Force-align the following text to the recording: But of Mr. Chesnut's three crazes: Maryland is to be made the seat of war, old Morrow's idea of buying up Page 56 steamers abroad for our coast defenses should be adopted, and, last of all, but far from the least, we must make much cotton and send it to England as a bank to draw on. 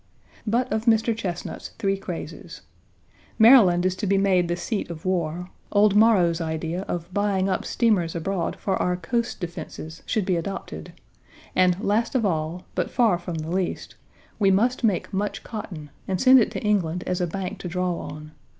But 0.47 0.73
of 0.73 0.85
Mr. 0.85 1.15
Chesnut's 1.15 1.67
three 1.77 1.95
crazes: 1.95 2.61
Maryland 3.37 3.85
is 3.85 3.95
to 3.97 4.07
be 4.07 4.17
made 4.17 4.47
the 4.47 4.55
seat 4.55 4.89
of 4.89 5.05
war, 5.05 5.51
old 5.71 5.95
Morrow's 5.95 6.41
idea 6.41 6.81
of 6.87 7.13
buying 7.13 7.47
up 7.47 7.59
Page 7.59 7.65
56 7.67 7.71
steamers 7.73 8.15
abroad 8.15 8.55
for 8.55 8.75
our 8.81 8.97
coast 8.97 9.39
defenses 9.39 10.01
should 10.07 10.25
be 10.25 10.37
adopted, 10.37 10.93
and, 11.55 11.79
last 11.81 12.15
of 12.15 12.25
all, 12.25 12.65
but 12.73 12.89
far 12.89 13.19
from 13.19 13.35
the 13.35 13.51
least, 13.51 13.93
we 14.39 14.49
must 14.49 14.83
make 14.83 15.13
much 15.13 15.43
cotton 15.43 15.91
and 16.07 16.19
send 16.19 16.39
it 16.39 16.49
to 16.49 16.63
England 16.63 17.03
as 17.05 17.21
a 17.21 17.27
bank 17.27 17.59
to 17.59 17.67
draw 17.67 17.99
on. 17.99 18.31